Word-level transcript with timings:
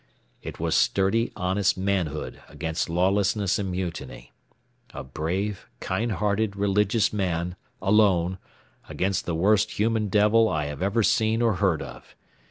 It 0.41 0.59
was 0.59 0.73
sturdy, 0.73 1.31
honest 1.35 1.77
manhood 1.77 2.41
against 2.49 2.89
lawlessness 2.89 3.59
and 3.59 3.69
mutiny. 3.69 4.31
A 4.95 5.03
brave, 5.03 5.67
kind 5.79 6.13
hearted, 6.13 6.55
religious 6.55 7.13
man, 7.13 7.55
alone, 7.83 8.39
against 8.89 9.27
the 9.27 9.35
worst 9.35 9.77
human 9.77 10.07
devil 10.07 10.49
I 10.49 10.65
have 10.65 10.81
ever 10.81 11.03
seen 11.03 11.43
or 11.43 11.57
heard 11.57 11.83
of. 11.83 12.15